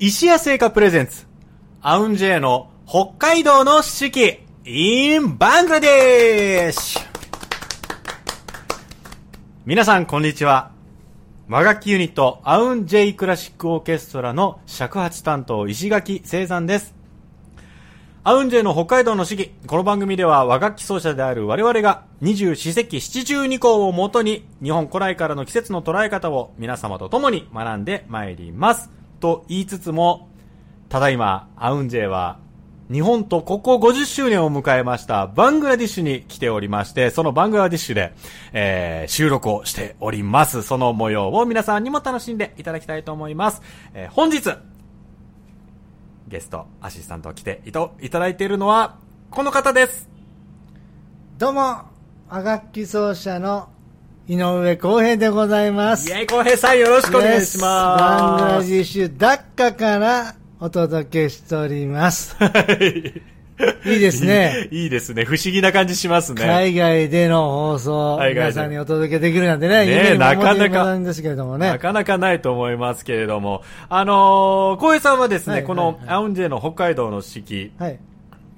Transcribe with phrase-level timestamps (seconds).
[0.00, 1.26] 石屋製菓プレゼンツ、
[1.82, 7.02] アウンジェイの北海道の四季、in バングラデシュ
[9.66, 10.70] 皆さん、こんにちは。
[11.48, 16.94] 和楽器ユニット、アウンジェイクラシックオーケストラの尺八担当、石垣聖山です。
[18.22, 19.50] アウンジェイの北海道の四季。
[19.66, 28.97] この番組では和楽器奏者である我々が二十四節気七十二項をもとに日本古来からの季節の捉え方を皆様と共に学んでまいります。
[29.20, 30.28] と言いつつも、
[30.88, 32.38] ただいまアウンジェイは
[32.90, 38.14] 日本と国交50周年を迎えましたバングラディッシュに来ておりまして、そのバングラディッシュで、
[38.52, 40.62] えー収録をしております。
[40.62, 43.60] その模様を皆さんにも楽しんでいただきたいと思います。
[43.92, 44.56] えー本日、
[46.28, 48.96] ゲスト、アシスタントを来ていといただいているのは、
[49.30, 50.08] この方です。
[51.36, 51.82] どうも、
[52.30, 53.68] 和楽器奏者の
[54.28, 56.10] 井上康平でございます。
[56.10, 58.68] イェイ、浩平さんよろしくお願いしバングラます。
[58.68, 62.36] ディッシュダッカからお届けしております。
[62.36, 62.46] は
[62.78, 63.22] い。
[63.90, 64.68] いいですね。
[64.70, 65.24] いいですね。
[65.24, 66.42] 不思議な感じしますね。
[66.42, 71.66] 海外での放送、皆さんにお届けできるなんてね、ねなかなかなですけれどもね。
[71.66, 73.62] なかなかないと思いますけれども。
[73.88, 77.98] あのー、浩平さんはですね、はいこのはいはいアウンジェの北海道の四季、はい。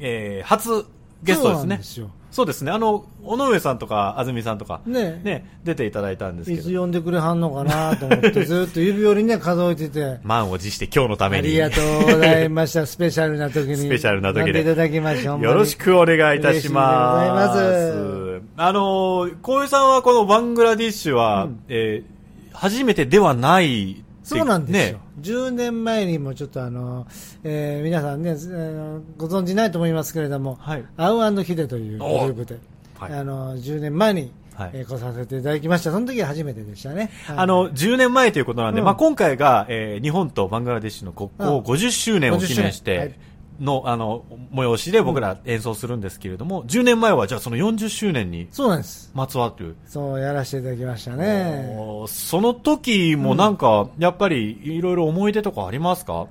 [0.00, 0.84] えー、初
[1.23, 1.83] ゲストですねそうなんで。
[1.84, 2.11] すよ。
[2.31, 2.70] そうですね。
[2.70, 10.19] あの、尾上さんとか、安住さんとか、ねね、出ていただいたんですいけど、つ呼んでくれはんのかなと思って、 ずっと指折りね、数えてて。
[10.23, 11.48] 満を持して今日のたあめに。
[11.48, 12.86] りがとうございました。
[12.86, 13.77] スペシャルな時に。
[13.77, 17.58] スペシャルな時で呼んでいただきまして、ほんまによろしくお願いいたします。
[17.58, 22.20] 嬉しいでございますあのー、小江さんはこのバングラディッシュは、うんえー
[22.53, 25.05] 初めてではないそうなんですよ、ね。
[25.21, 27.07] 10年前にもちょっとあの、
[27.43, 30.85] えー皆さんね、えーご存知ないと思いますけれども、はい。
[30.97, 32.59] アウヒデというグループで、
[32.98, 33.13] はい。
[33.13, 34.71] あの10年前に、はい。
[34.75, 37.11] えー来させていただきました、その時は初めてでしたね。
[37.27, 37.37] はい。
[37.39, 38.85] あの、10年前ということなんで、うん。
[38.85, 41.65] まあ今回が、えー日本とバングラデシュの国交うん。
[41.65, 42.98] 50周年を記念し50周年。
[43.01, 43.30] はてい
[43.61, 49.11] の、あの、催しで僕ら演奏するんですけれども、10年前はじゃあその40周年にそうなんです。
[49.14, 49.77] まつわる？
[49.86, 51.68] そうやらせていただきましたね。
[52.08, 56.27] その時もなんか、やっぱりいろいろ思い出とかありますか？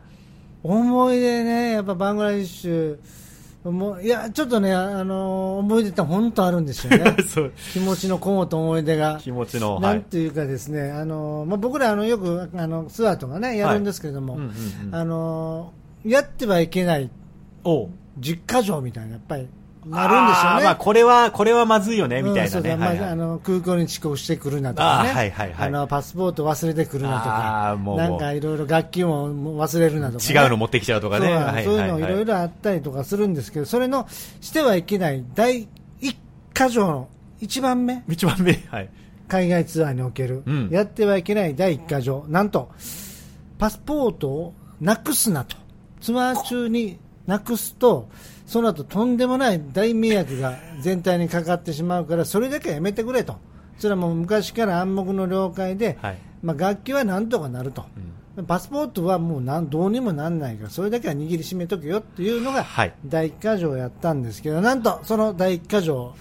[0.63, 2.99] 思い出ね、やっぱバングラディッシュ、
[3.71, 7.15] もういや、ちょっとね、あの思い出って本当あるんですよね。
[7.73, 9.19] 気持ちのこもった思い出が。
[9.21, 9.81] 気持ちの、はい。
[9.81, 15.73] なんていうかですね、あのまあ、僕らあのよくあのツアーとかね、やるんですけれども、うんうんうんあの
[16.05, 17.09] やってはいけない
[17.63, 17.89] おう。
[18.17, 19.47] 実家城みたいな、やっぱり
[19.85, 20.63] なるんですよね。
[20.63, 22.45] まあこれは、これはまずいよね、みたいなね。
[22.45, 22.99] うんそうそうはいはい。
[22.99, 25.67] まあ、あの空港に遅刻してくるなとかね、あーはいはいはい。
[25.67, 27.77] あのパスポート忘れてくるなとか。
[27.79, 29.29] もう、なんかいろいろ楽器も
[29.65, 31.27] 忘れるなとか、ね、違うの持ってきちゃうとかね。
[31.27, 34.07] そうはいいうのいろいろあったりとかするんですけど、それの
[34.41, 35.67] してはいけない第
[36.01, 36.17] 一
[36.53, 37.07] 箇条の
[37.39, 38.89] 一番目、一番目、はい。
[39.27, 40.69] 海外ツアーにおける、うん。
[40.69, 42.69] やってはいけない第一箇条、なんと、
[43.57, 45.55] パスポートをなくすなと、
[46.01, 48.09] ツアー中になくすと、
[48.45, 53.37] その後とんでもない大迷惑が全体にかかってしまうから、それだけはやめてくれと、
[53.77, 56.17] それはもう昔から暗黙の了解で、はい。
[56.41, 57.85] まあ、楽器はなんとかなると、
[58.47, 62.93] パスポートはもうなんどうにもなんないから、それだけは握りしめとけよっていうのがはい。
[63.05, 66.15] 第一箇条やったんですけど、なんとその第一箇条、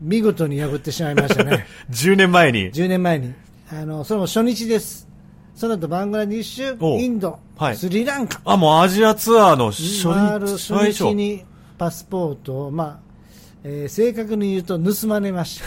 [0.00, 1.66] 見事に破ってしまいましたね。
[1.90, 2.72] 10年前に。
[2.72, 3.34] 10年前に。
[3.70, 5.08] あのそれも初日です
[5.54, 7.76] その後バングラディッシュおインド、はい。
[7.76, 8.40] スリランカ。
[8.44, 11.14] あ、もうアジアツアーの初日、初日。
[11.14, 11.44] に
[11.78, 12.98] パスポートを、まあ
[13.62, 15.64] えー正確に言うと盗まれました。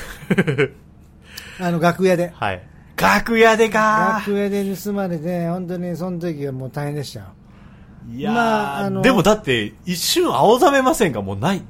[1.65, 2.31] あの楽屋で。
[2.35, 2.61] はい。
[2.95, 4.21] 楽屋でか。
[4.25, 7.25] 楽屋で盗まれて本当にその時はもう大変でしたよ。
[8.09, 11.61] いやー、まああのでもだって、一瞬青ざめませんかもうない。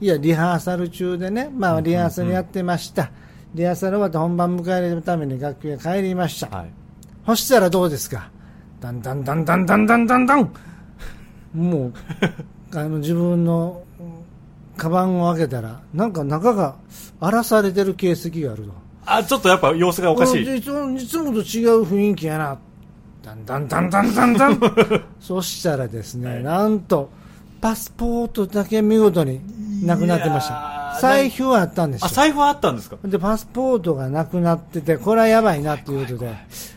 [0.00, 3.10] いやリハーサル中でね、まあ、リハーサルやってました、
[3.54, 6.85] リハーサル終わって本番迎えるために楽屋帰りました、はい。
[7.26, 8.30] そしたらどうですか、
[8.80, 10.50] だんだんだんだんだんだんだんだん、
[11.54, 11.92] もう
[12.78, 14.06] あの自分のうん
[14.76, 16.74] カバンを開けたら、なんか中が
[17.18, 18.72] 荒らされてる形跡があると、
[19.06, 20.46] あ、ちょっとやっぱ様子がおかしい。
[20.46, 22.58] うんいつもいつもと違う雰囲気やな、
[23.22, 24.60] だんだんだんだんだんだん、
[25.18, 26.42] そしたらですね、はい。
[26.44, 27.08] なんと、
[27.60, 29.40] パスポートだけ見事に
[29.86, 32.12] なくなってました、財布はあったんですあ、よ。
[32.14, 32.98] 財布はあったんですか？
[33.02, 36.34] で、パスポートがなくなってて、これはやばいなっていうことで、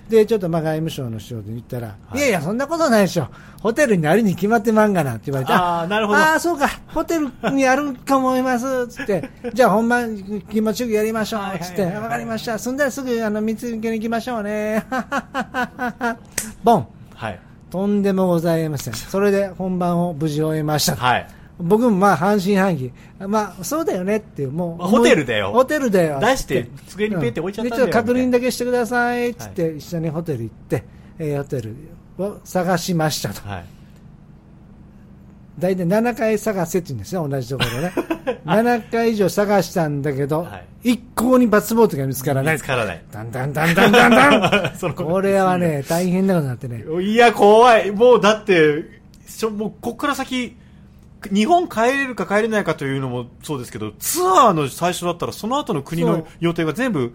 [0.10, 3.28] で、ちょっとまあ外務省の人に言ったら、い、やいや、そんなことないでしょ。
[3.62, 10.18] ホテルにあるに決まってまんがなって言われて、あーなるほどああ、そうか、ホテルにあるか思います、つって、 じゃあ本番
[10.50, 12.58] 気持ちよくやりましょう、つって、はいはいはいわかりました。
[12.58, 14.84] そんだらすぐ、あの、見つけに行きましょうね。
[16.64, 16.88] ボン。
[17.14, 17.40] はい。
[17.70, 18.94] とんでもございません。
[18.96, 20.96] それで本番を無事終えました。
[20.96, 21.28] はい。
[21.60, 22.92] 僕もまあ半信半疑。
[23.20, 24.78] まあそうだよねっていう、もう。
[24.78, 26.20] まあホテルだよホテルだよ。
[26.20, 30.84] 出して机にペッて置いちゃったんだよでちょっと確認だけしてくださいっつって一緒にホテル行って、
[31.18, 31.76] えーホテル
[32.18, 33.48] を探しましたと。
[33.48, 33.66] はい。
[35.60, 37.94] 大体7回探せって言うんですよ、同じところね。
[38.46, 42.56] 7回以上探したんだけど、はい一向にパスポートが見つからない。
[42.56, 43.02] 見つからない。
[43.12, 46.86] だんだんだんだんだんだんこれはね、大変なことになってね。
[47.02, 47.92] いや、怖い。
[47.92, 48.86] もうだって、
[49.52, 50.56] もうこっから先、
[51.34, 57.14] 日本帰れるか帰れないかというのもそうですけど、ツアーの最初だったらその後の国の予定が全部、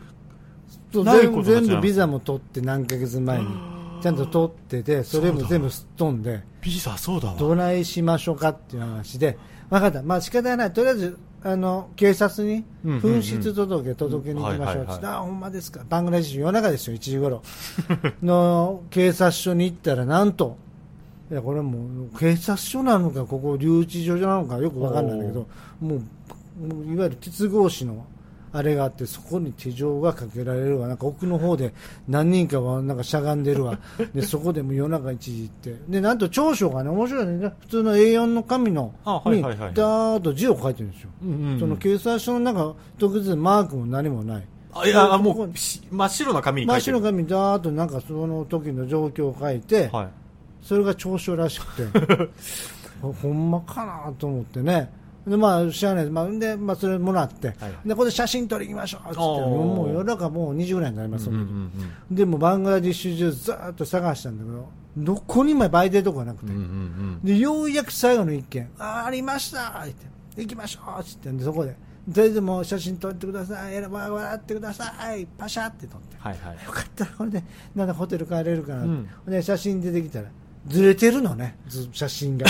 [0.94, 3.74] ないこと全部ビザも取って何ヶ月前に。
[4.04, 7.36] ちゃんと取ってて、それも全部すっ飛んで、ビザそうだわ。
[7.38, 9.38] どないしましょうかっていう話で、
[9.70, 10.02] 分かった。
[10.02, 10.72] まあ仕方ない。
[10.74, 15.80] とりあえず、あの、警察に紛失届届けに行きましょうって言って、あ、ほんまですか。
[15.88, 17.42] バングラデシュ夜中ですよ、1時頃。
[18.22, 20.58] の警察署に行ったら、なんと、
[21.34, 25.48] いや、これもう、警察署なのか、ここ留置所なのかよくわかんないんだけど、
[25.80, 28.06] もう、いわゆる鉄格子の、
[28.52, 30.86] あれがあって、そこに手錠がかけられるわ。
[30.86, 31.74] なんか奥の方で
[32.06, 33.80] 何人かはなんかしゃがんでるわ。
[34.14, 35.82] で、そこでも夜中一時行って。
[35.88, 37.52] で、なんと長所がね、面白いね。
[37.62, 38.94] 普通の A4 の紙の、
[39.26, 41.10] に、ダーッと字を書いてるんですよ。
[41.20, 44.46] うんうんうんその警察署の中、特別マークも何もない。
[44.72, 46.98] あいや、あもこう、し真っ白な紙に書いてる。
[46.98, 50.08] 真っ白の紙にダーッとなんかその時の状況を書いて、はい。
[50.64, 52.28] それが長所らしくて、
[53.02, 54.90] ほ ほんまかなと思ってね。
[55.26, 56.10] で、まあ、知らない。
[56.10, 59.10] まあ、で、まあ、それもらって、はいで、ここで写真撮り行きましょう。
[59.10, 61.70] って、もう夜中もう2時ぐらいになります、その時うんうん
[62.10, 62.16] うん。
[62.16, 67.20] でもバングラディッシュ中ずーっと探したんだけど、どこにもバイデとこがなくて、うんうんうん。
[67.22, 70.42] で、ようやく最後の一件、あー、ありましたって。
[70.42, 71.76] 行きましょうって言って、でそこで、
[72.12, 76.16] とりあえずもう写真撮ってください、笑ってください、パシャって撮って。
[76.18, 76.64] はいはい。
[76.64, 77.44] よかった、これで、
[77.74, 79.08] なんだホテル帰れるかなって、うん。
[79.26, 80.28] で写真出てきたら、
[80.66, 82.46] ずれてるのね、ず写真が。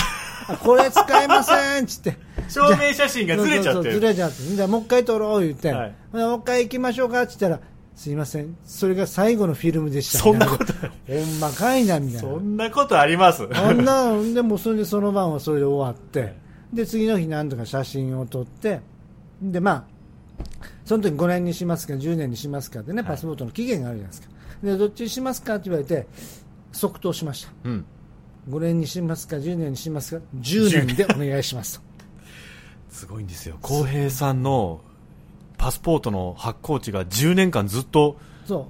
[0.47, 2.17] あこれ使えませんっつって。
[2.47, 4.43] 証明写真がずれちゃってずれちゃって。
[4.43, 7.63] じゃあもう一回撮ろう言って、はいもう一回行きましょうかって言ったら、
[7.95, 10.19] すいません、それが最後のフィルムでした。
[10.19, 12.19] そんなことほんまかいな、みたいな。
[12.21, 13.47] そんなことあります？
[13.53, 16.35] あんな、でもそれでその晩はそれで終わって、
[16.73, 18.81] で、次の日なんとか写真を撮って、
[19.41, 19.83] で、まあ、
[20.85, 24.35] その時5年にしますか、10年にしますかってね、はいパスポートの期限があるじゃないですか。
[24.63, 26.07] で、どっちにしますかって言われて、
[26.71, 27.51] 即答しました。
[27.63, 27.85] うん。
[28.49, 31.85] 5年にしますか、10年にしますか、10年でお願いしますと。
[32.89, 33.57] すごいんですよ。
[33.61, 34.81] 浩平さんの
[35.57, 38.65] パスポートの発行地が10年間ずっとそう。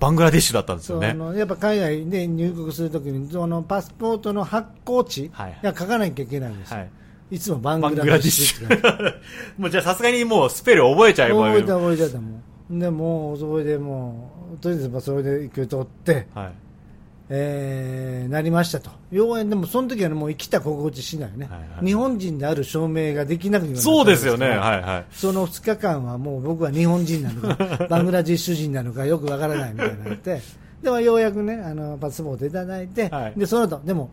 [0.00, 1.16] バングラディッシュだったんですよね。
[1.36, 6.90] やっぱ海外で入国するときにそのパスポートの発行地はいが書かなきゃいけないんですよ、はい
[7.32, 9.14] い、つもバングラディッシュ。
[9.58, 12.40] もうじゃあさすがにもうスペル覚えちゃえば覚えた覚えちゃったも
[12.70, 16.52] んでもうそれでもうとりあえずまあそれで行く取って、はい。
[17.30, 18.90] えーなりましたと。
[19.10, 21.86] ようでもその時はねもう生きた心地しないね、はいはい。
[21.86, 24.48] 日本人である証明ができなくなったんそうですよね。
[24.48, 25.04] はいはい。
[25.10, 30.40] その2日間はもう僕は日本人なのか、 バングラディッシュ人なのかよくわからないみたいになって、
[30.82, 33.32] でもようやくね、あのパスポートいただいて、はい。
[33.36, 34.10] でその後でも、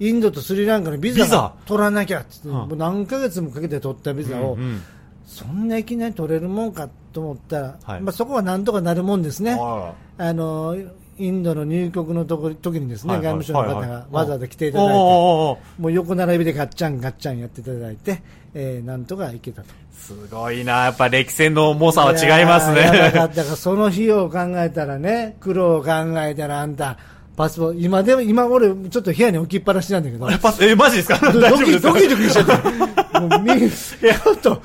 [0.00, 2.68] インドとスリランカのビザ取らなきゃって言って、うん。
[2.68, 4.82] もう何ヶ月もかけて取ったビザを、うんうん。
[5.26, 8.00] そんないきなり取れるもんかと思ったら、はい。
[8.00, 9.58] まあ、そこはなんとかなるもんですね。
[9.60, 10.76] ああの
[11.18, 13.34] インドの入国のとこ時にですね、はいはい。
[13.36, 14.00] 外務省の方はいはい。
[14.00, 15.06] がわざわざ来ていただいて、おーおー
[15.52, 18.22] おーもう横並びでガッチャンガッチャンやっていただいて、
[18.54, 19.68] えーなんとか行けたと。
[19.92, 20.84] すごいな。
[20.84, 22.80] やっぱ歴戦の重さは違いますね。
[22.82, 23.28] った。
[23.28, 26.96] から、その費用を考えたらね、苦労を考えたらあんた、
[27.36, 30.28] パスポート、今でも、今俺、ちょっと部屋に置きっぱなしなんだけど、
[30.60, 31.18] え、マジですか？
[31.32, 31.92] ド キ大丈夫ですか？
[31.92, 32.52] ドキドキしちゃって、
[33.20, 34.62] もうみ ちょっと、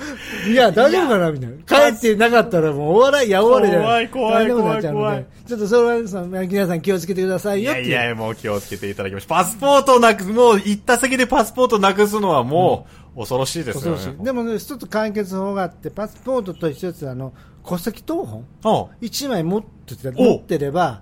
[0.47, 1.91] いや、大丈夫かなみたいな。
[1.91, 4.09] 帰ってなかったらもうお笑い、やお笑いじゃない。
[4.09, 7.89] 怖い怖い大変なことになっちゃうの怖いで、ちょっとそれは、その、皆さん気をつけてくださいいよっていう。
[7.89, 9.35] やいや、もう気をつけていただきました。
[9.35, 14.23] パスポートをなく、もう行った先でパスポートなくすのはもう恐ろしいですよね。
[14.23, 17.33] でもね、一つ解決法があって、パスポートと一つ、あの、
[17.65, 21.01] 戸籍謄本一枚持って持ってれば、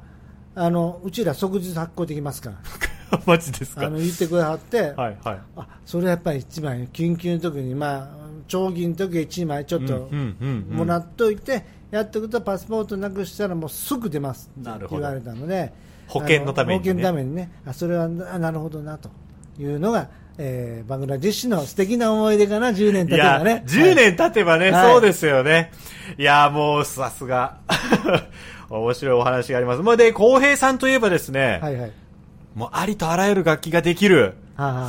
[0.53, 2.58] あの、うちら即日発行できますから。
[3.25, 3.86] マジですか？
[3.88, 5.39] あの、言ってくださって、はいはい。
[5.58, 8.08] あ、それやっぱり一枚、緊急の時に、まあ、
[8.48, 10.10] 長儀の時は一枚ちょっと
[10.70, 15.74] もらっといて、やっておくとパスポートなくしたらもうすぐ出ますって言われたので、
[16.08, 19.10] 保険のためにねあ保険のためにね、あ、それはななるほどなと
[19.60, 23.63] いうのが、えー、バングラディッシュの素敵な思い出かな、10年経てばね。
[23.68, 25.72] 10年経てばね、はいそうですよね。
[26.18, 27.58] いや、もうさすが。
[28.70, 29.82] 面白いお話があります。
[29.82, 31.91] まあ、で、浩平さんといえばですね、はいはい。
[32.55, 34.36] もうありとあらゆる楽器ができる。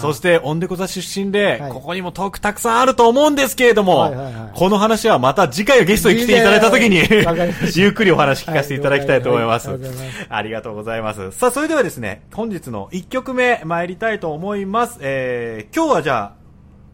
[0.01, 1.73] そして、オンデコ座出身で、はい。
[1.73, 4.59] ここにもトークたくさんあると思うんですけれども、はいはいはい。
[4.59, 7.01] この話はまた次回のゲストに来ていただいたときに
[7.75, 9.71] ゆっくりお話聞かせていただきたいと思います。
[9.71, 11.31] はいはいはいありがとうございます。
[11.33, 14.99] さあ、それではですね、本日の1曲目参りたいと思います。
[15.01, 16.43] えー、今日はじゃあ、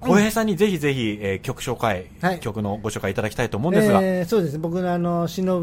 [0.00, 2.40] 小平さんにぜひぜひ、えー曲紹介、はい。
[2.40, 5.56] 曲のご紹介いただきたいと思うんですが、えーそうですね、僕のあの、しの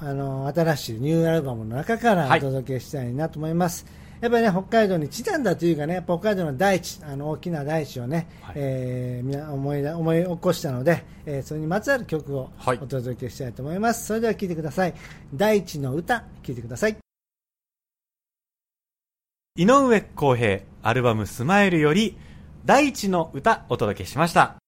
[0.00, 2.38] あの、新しいニューアルバムの中からはい。
[2.38, 3.84] お届けしたいなと思います。
[4.20, 14.06] やっぱりね、北海道にちなんだというかね、やっぱ北海道の大地、あの大きな大地をね、はいえー思い出思い起こしたので、えーそれにまつわる曲をはいお届けしたいと思います。
[14.06, 14.94] それでは聴いてください。
[15.34, 16.96] 大地の歌、聴いてください。
[19.58, 22.16] 井上康平アルバムスマイルより
[22.66, 24.65] 大地の歌お届けしました。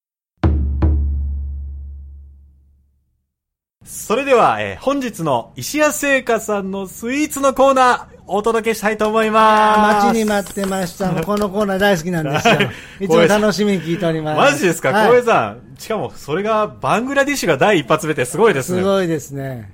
[3.89, 10.05] それでは、えー本日の石屋製菓さんのスイーツのコーナーお届けしたいと思います。
[10.05, 11.09] 待ちに待ってました。
[11.25, 12.69] このコーナー大好きなんですよはい。
[13.05, 14.37] いつも楽しみに聞いております。
[14.37, 15.75] マジですか、はい小江さん。
[15.79, 18.77] しかも、それがバングラディッシュが第一発目ってすごいですね。
[18.77, 19.71] すごいですね。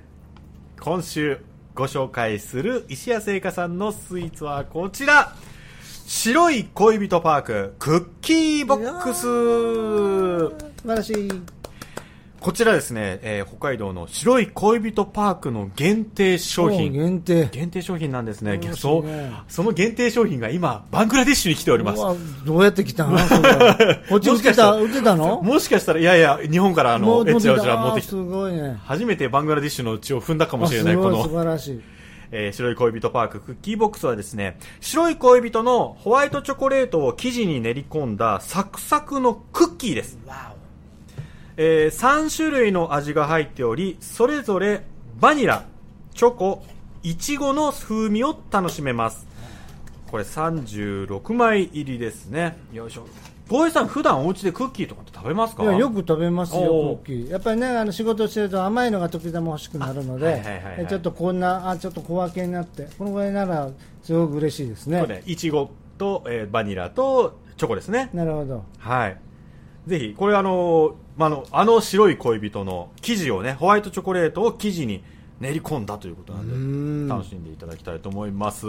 [0.80, 1.42] 今週
[1.74, 5.34] ご紹介する石屋製菓さんのスイーツはこちら
[6.08, 11.55] 白い恋人パーククッキーボックス素晴らしい。
[12.46, 16.94] こちらですね、えー北海道の白い恋人パークの限定商品。
[16.94, 17.50] 限定。
[17.52, 18.60] 限定商品なんですね。
[18.76, 22.46] そうねその限定商品が今バングラディッシュに来ております。
[22.46, 23.18] どうやって来たの？
[24.10, 25.42] こっち売ってた、売ってたの？
[25.42, 28.78] もしかしたらいやいや日本からあのうエッチなうちらあー持ってきてすごいね。
[28.86, 31.24] 初めてバングラディッシュの血を踏んだかもしれないこの。
[31.24, 31.82] 素晴らしい。
[32.32, 40.20] えー白い恋人パーククッキーボックスはですね白い恋人のホワイトチョコレートを生地に練り込んだサクサクのクッキーです、
[41.58, 44.84] え3種類の味が入っておりそれぞれ
[45.20, 45.66] バニラ
[46.14, 46.64] チョコ
[47.04, 49.28] いちごの風味を楽しめます。
[50.10, 52.58] これ36枚入りですね。
[52.74, 53.06] よいしょ。
[53.48, 55.64] 小江さん普段お家でクッキーとかって食べますか？
[55.66, 57.32] よく食べますよ、クッキー。
[57.32, 60.42] やっぱりね、あの仕事してると甘いのが時々欲しくなるので、
[60.90, 63.70] ちょっとこんな、あ、ちょっと小分けになって、このぐらいなら
[64.02, 65.22] すごく嬉しいですね。
[65.28, 65.70] いちご
[66.00, 68.10] と、えーバニラとチョコですね。
[68.14, 68.64] なるほど。
[68.80, 69.18] はい。
[69.88, 75.04] ぜひ、これあの、まあ、あの、あの白い恋人の生地をね、ホワイトチョコレートを生地に
[75.40, 78.66] 練り込んだということなんうんで、楽しんでいただきたいと思います。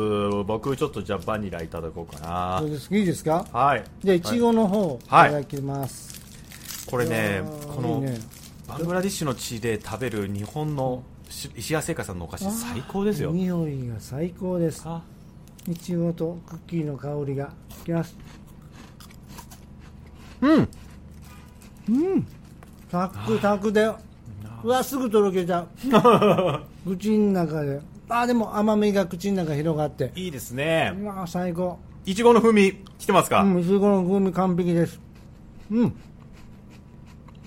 [0.46, 2.70] 僕ちょっとじゃあバニラいただこうかなそう。
[2.70, 3.46] ですいいですか？
[3.52, 3.84] はい。
[4.04, 6.86] じゃあ、いちごの方、いはいただきます。
[6.86, 7.42] これね
[7.74, 8.18] このいいね
[8.68, 13.30] バングラディッシュの地で食べる日本のし石屋製菓さんのお菓子最高ですよ。
[13.30, 14.82] 匂いが最高です。
[14.84, 15.02] あ
[15.68, 17.52] いちごとクッキーの香りが。
[17.82, 18.16] いきます。
[20.40, 20.68] うん。
[21.88, 22.26] うん。
[22.90, 23.98] サクサクだよ。
[24.62, 25.68] うわ、すぐとろけちゃう。
[26.96, 27.80] 口の中で。
[28.08, 30.12] あ、でも甘みが口の中広がって。
[30.14, 30.94] いいですね。
[31.00, 31.78] うわ、最高。
[32.04, 35.00] いちごの風味、来てますか、うん、いちごの風味完璧です。
[35.70, 35.94] うん。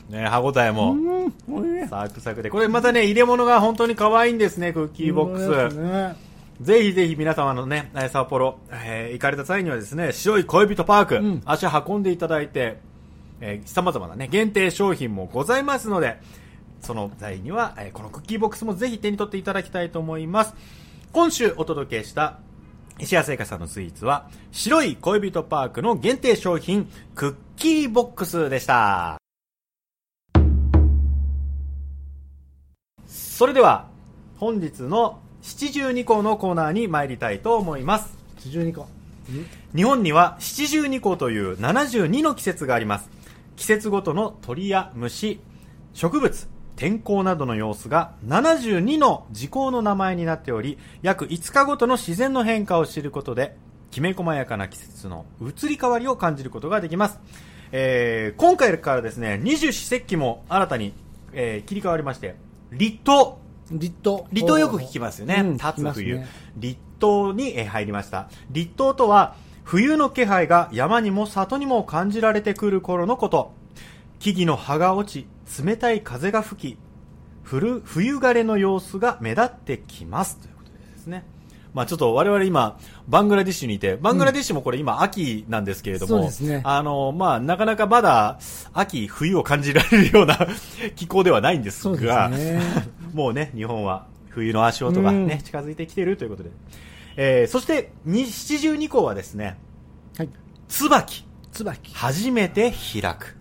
[0.10, 0.94] ね歯応えも。
[0.94, 1.88] うん。
[1.88, 2.50] サクサクで。
[2.50, 6.18] これまたね、入れ物が本当に可愛いんですね、クッキーボックス。
[6.62, 12.80] ぜひぜひ皆様のね、えー札幌、えー行かれた際にはですね、白い恋人パーク、ん足を運んでいただいて、
[13.42, 16.20] えー様々なね、限定商品もございますので、
[16.82, 20.54] その際には、えーこのクッキーボックスもぜひ手に取っていただきたいと思います。
[21.12, 22.40] 今週お届けした
[23.00, 29.18] 石屋製菓さんのスイーツは、白い恋人パークの限定商品、クッキーボックスでした。
[33.08, 33.88] それでは、
[34.38, 38.18] 本日の七十二項のコーナーに参りたいと思います。
[38.40, 38.88] 12個？
[39.76, 43.10] 日本には七十二項という72の季節があります。
[43.60, 45.42] 季節ごとの鳥や虫、
[45.94, 46.48] 植物、
[46.78, 53.58] 天候などの様子が72の時効の名前になっており、約5日ごとの自然の変化を知ることで、
[53.92, 57.20] きめ細やかな季節の移り変わりを感じることができます。
[57.74, 60.94] えー今回からですね、二十四節気も新たに、
[61.34, 62.36] えー切り替わりまして、
[62.72, 63.36] 立冬、
[63.72, 64.24] 立冬。
[64.32, 65.36] 立冬よく聞きますよね。
[65.42, 66.20] うん立つ冬。
[66.20, 68.30] ね立冬にえー入りました。
[68.52, 69.36] 立冬とは、
[69.70, 73.54] 冬の気配が山にも里にも感じられてくる頃のこと。
[74.18, 76.78] 木々の葉が落ち、冷たい風が吹き、
[77.44, 80.38] 冬冬枯れの様子が目立ってきます。
[80.38, 81.24] ということでですね。
[81.76, 88.40] まあちょっと我々今、バングラディッシュにいて、バングラディッシュもこれ今秋なんですけれども、そうですねあの、まあなかなかまだ
[88.74, 90.48] 秋、冬を感じられるような
[90.98, 92.60] 気候ではないんですそうですが、ね。
[93.14, 96.50] もうね、日本は冬の足音がね、うん近づいてきているということで。
[97.16, 99.58] えー、そして、に七十二項はですね、
[100.18, 100.30] はい。
[100.68, 101.94] 椿、椿。
[101.94, 103.36] 初めて開く。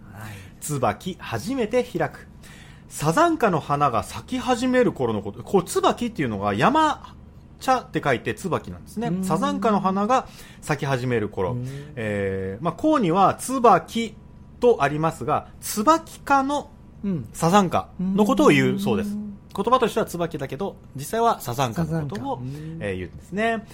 [0.60, 2.26] 椿、初めて開く。
[2.88, 5.42] サザンカの花が咲き始める頃のこと。
[5.42, 7.14] こう、椿っていうのが山
[7.60, 9.10] 茶って書いて椿なんですねう。
[9.20, 10.28] んサザンカの花が
[10.60, 11.66] 咲き始める頃うん。
[11.96, 14.14] えー、まあ、項には椿
[14.60, 16.70] とありますが、椿科の
[17.04, 17.28] うん。
[17.32, 19.27] サザンカのことを言うそうですうん。
[19.54, 22.40] 言葉としては椿だけど、実際はサザンカのことを
[22.80, 23.66] えー言うんですね。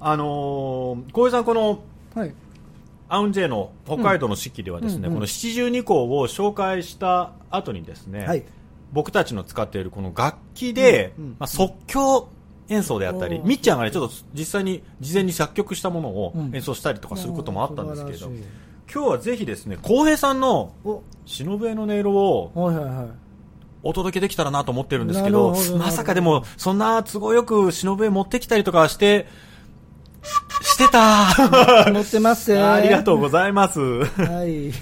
[0.00, 1.82] あのー、小江さん、この、
[2.14, 2.34] はい。
[3.08, 8.44] アウンジェの北海道の四季ではですね、うんうんこの七十二項を紹介した後にですね、はい。
[8.92, 12.28] 僕たちの使っているこの楽器で、うんうんまあ、即興
[12.68, 16.54] 演奏であったり、おみっちゃんがね、ちょっと実際に事前に作曲したものをうん。
[16.54, 18.92] 演奏したりとかすることもあったんですけれど、おー素晴らしい。
[18.92, 21.02] 今日はぜひですね、浩平さんのお。
[21.26, 23.23] 忍笛の音色をはいはいはい
[23.84, 25.76] お届けできたらなと思ってるんですけなど、ど。
[25.78, 29.26] まさかでも、そんな都合よく忍笛持ってきたりとかして、
[30.62, 31.26] してた。
[31.92, 32.60] 持ってますね。
[32.64, 33.78] ありがとうございます。
[33.80, 34.72] はい。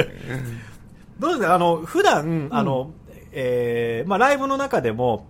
[1.20, 1.54] どうですか？
[1.54, 2.90] あの、普段、あの、
[3.32, 5.26] えーまあ、ライブの中でも、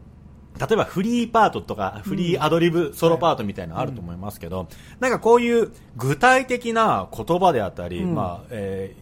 [0.61, 4.69] 例えばフリーパートとか、フリーアドリブ、ソロパートみたいなのあると思いますけど、
[5.01, 8.15] なんかこういう具体的な言葉であったり、うん。
[8.15, 9.02] まあ、えー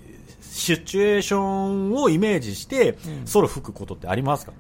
[0.51, 4.53] シチュエーションをイメージして、ソロ吹くことってありますか？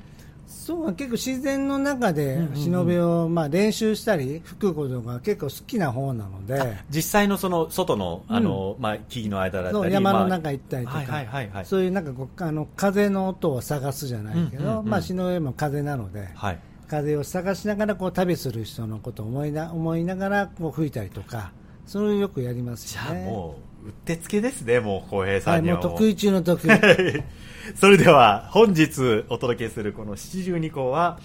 [0.46, 2.54] そう結構自然の中でうんうんうん。
[2.56, 6.78] 忍びをまあ練習したり吹くことが結構好きな方なので。
[6.90, 11.64] 実際のその外の、あの、まあ、木々の間だったり、山のまあ中行ったりとか。
[11.64, 16.58] そういうなんかあの風の音を探すじゃないけど、うんうんうんまあ忍びも風なので、はい。
[16.88, 21.52] 風を探しながらこう旅する人のことを思いな思いながらこう吹いたりとか
[21.86, 23.24] それをよくやりますじよね。
[23.26, 25.76] ゃあもう、うってつけですね、もう、浩平はい、さんには。
[25.76, 25.84] もう。
[25.84, 26.70] もう得意中の得意
[27.76, 31.20] それでは本日お届けするこの七十二項は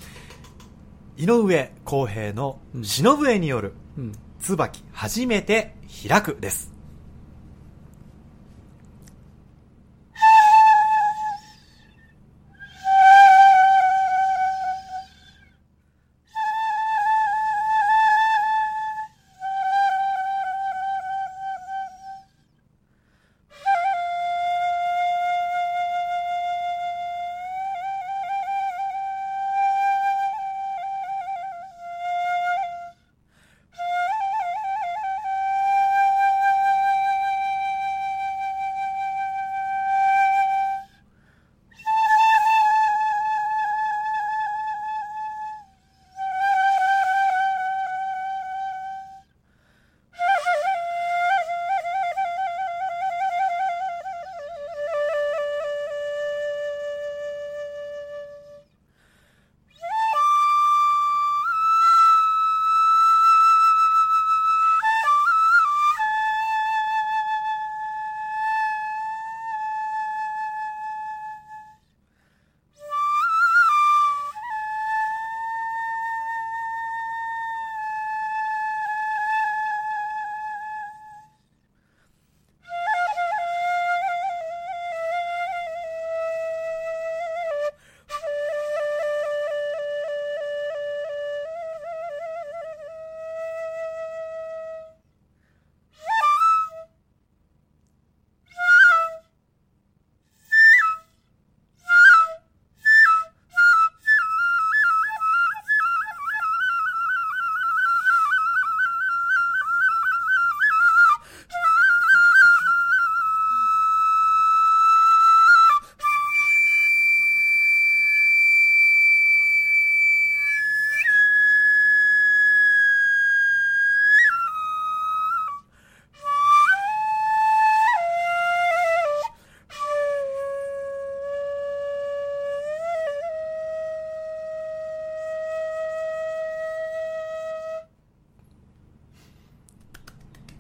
[1.17, 4.11] 井上公平の忍笛によるうん。
[4.39, 5.75] 椿初めて
[6.07, 6.74] 開くです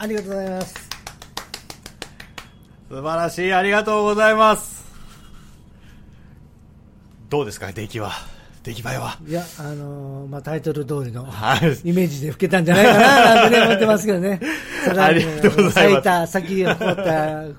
[0.05, 0.89] ありがとうございます。
[2.89, 3.51] 素晴らしい。
[3.53, 4.85] ありがとうございます。
[7.29, 8.11] どうですか出来は？
[8.63, 9.17] 出来栄えは？
[9.27, 11.59] いや、あのーまあ、タイトル通りのはい。
[11.89, 14.39] イメージで吹けたんじゃないかな なんてね思ってますけどね。
[14.95, 15.73] ありがとうございます。
[15.73, 17.01] 咲いた、先を誇った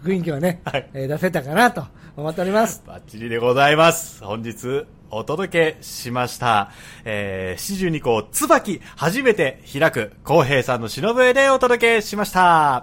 [0.05, 0.89] 雰囲気をね、 はい。
[0.95, 1.85] えー出せたかなと
[2.17, 2.83] 思っております。
[2.87, 4.23] バッチリでございます。
[4.25, 6.71] 本日お届けしました。
[7.05, 12.83] えー、四十二項椿初めて開く公平さんの忍笛でお届けしました。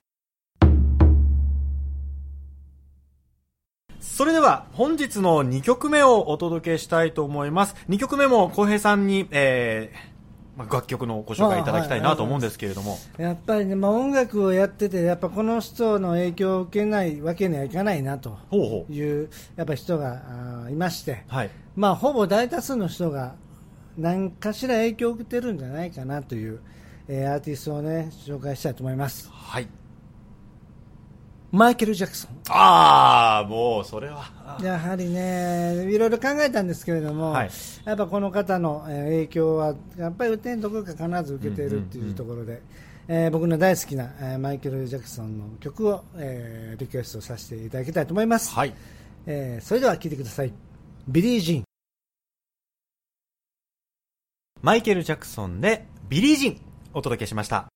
[3.99, 7.75] それでは本日の2曲目をお届けしたいと思います。
[7.89, 10.12] 2曲目も浩平さんに、えー
[10.55, 12.97] まあ、楽曲のご紹介いただきたいなと思うんですけれども。
[13.17, 18.93] やっぱりね、まあ、音楽をやってて、やっぱこの人の影響を受けないわけにはいかないなとほうほう。
[18.93, 21.49] いう、やっぱ人があーいまして、はい。
[21.75, 23.35] まあ、ほぼ大多数の人が
[23.97, 26.59] 何かしら影響を受けてるんじゃないかなという、
[27.07, 29.29] えーアーティストをね、紹介したいと思います。
[29.31, 29.67] はい。
[31.53, 32.31] マイケル・ジャクソン。
[32.49, 34.57] あー、もうそれは。
[34.59, 37.49] やはりね、いろいろ考えたんですけれども、はい
[37.85, 42.59] やっぱこの方のえー影響は、やっぱり雨天どこか必ず受けているっていうところで、
[43.07, 48.51] えー僕の大好きな、えーマイケル・ジャクソンの曲を、えーリクエストさせていただきたいと思います。
[48.55, 48.73] はい。
[49.27, 50.51] えーそれでは聴いてください。
[51.07, 51.63] ビリー・ジーン。
[54.63, 56.61] マイケル・ジャクソンでビリー・ジーン
[56.95, 57.67] お届けしました。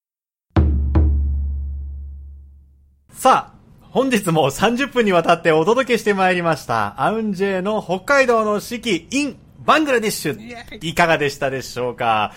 [3.12, 3.57] さあ、
[3.92, 10.86] 本日も30分にわたってお届けしてまいりました、アウンジェイの北海道の四季 in バングラディッシュ。
[10.86, 12.34] いかがでしたでしょうか？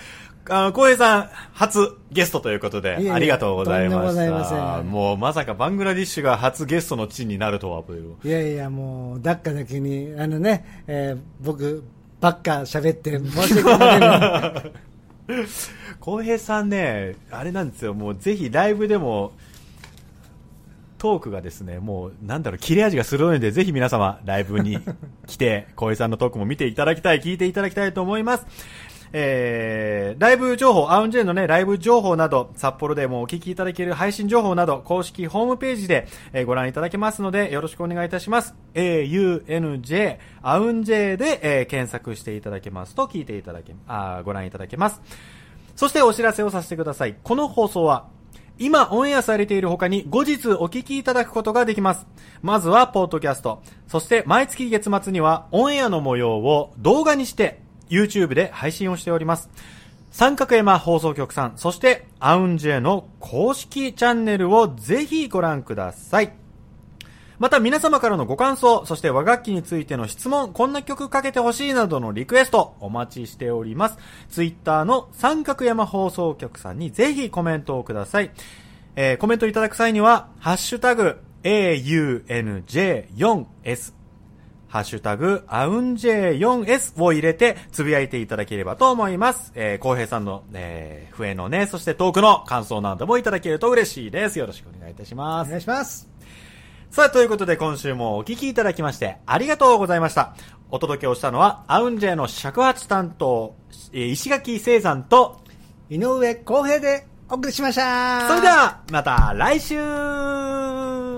[0.48, 4.00] あの、浩平さん、初ゲストということで、いえいえありがとうございました。
[4.00, 8.14] もございませんもう、まさかバングラディッシュが初ゲストの地になるとは、という。
[8.24, 11.84] いやいや、もう、だっかだけに、あのね、えー僕、
[12.20, 14.72] ばっか喋って、申し訳ない。
[16.00, 19.32] 浩平さんね、あれなんですよ、もうぜひライブでも、
[21.00, 24.78] トークがですね、もう、なんだろう、切れ味が鋭いので、ぜひ皆様、ライブに
[25.26, 28.46] 来て、浩平さんのトークも見ていただきたい、聞いていただきたいと思います。
[29.14, 38.54] えー、ライブ情報、アウンジェイのね、ライブ情報など、札幌でもお聞きいただける配信情報など、公式ホームページで、えーご覧いただけますので、よろしくお願いいたします。
[38.74, 45.00] AUNJ、アウンジェで、えー検索していただけますと、聞いていただけ、あご覧いただけます。
[45.76, 47.16] そしてお知らせをさせてください。
[47.22, 48.06] この放送は、
[48.62, 52.06] 今オンエアされている他に後日お聞きいただくことができます。
[52.42, 53.62] まずはポッドキャスト。
[53.88, 59.48] そして毎月月末にはオンエアの模様を動画にして YouTube で配信をしております。
[60.10, 66.39] 三角山放送局さん、そしてアウンジェの公式チャンネルをぜひご覧ください。
[67.40, 73.96] また皆様からのご感想、そして和楽器についての質問、こんな曲かけてほしいなどのリクエストお待ちしております。
[74.28, 78.30] ツイッターの三角山放送局さんにぜひコメントをください。
[78.94, 83.94] えーコメントいただく際には、ハッシュタグ、AUNJ4S、
[84.68, 89.52] ハッシュタグ、アウン J4S を入れて、つぶやいていただければと思います。
[89.54, 94.38] えー、浩平さんの、えー、笛のね、そしてトークの感想などもいただけると嬉しいです。
[94.38, 95.50] よろしくお願いいたしますお。
[95.50, 96.09] 願いします。
[96.90, 100.34] さあ、ということで今週もお聞きいただきましてありがとうございました。
[100.72, 103.54] お届けをしたのは、アウンジェの尺八担当、
[103.92, 105.40] えー石垣聖山と、
[105.88, 108.26] 井上康平でお送りしました。
[108.26, 111.09] それでは、また来週